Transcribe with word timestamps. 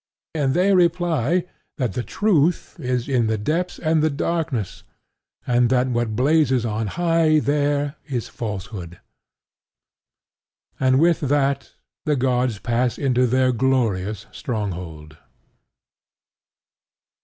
And 0.33 0.55
they 0.55 0.73
reply 0.73 1.45
that 1.77 1.93
the 1.93 2.01
truth 2.01 2.79
is 2.79 3.07
in 3.07 3.27
the 3.27 3.37
depths 3.37 3.77
and 3.77 4.01
the 4.01 4.09
darkness, 4.09 4.81
and 5.45 5.69
that 5.69 5.89
what 5.89 6.15
blazes 6.15 6.65
on 6.65 6.87
high 6.87 7.37
there 7.37 7.97
is 8.07 8.27
falsehood. 8.27 8.99
And 10.79 10.99
with 10.99 11.19
that 11.19 11.73
the 12.05 12.15
gods 12.15 12.57
pass 12.57 12.97
into 12.97 13.27
their 13.27 13.51
glorious 13.51 14.25
stronghold. 14.31 15.17